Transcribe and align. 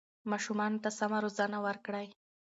ماشومانو 0.31 0.81
ته 0.83 0.89
سمه 0.99 1.19
روزنه 1.23 1.57
ورکړئ. 1.65 2.07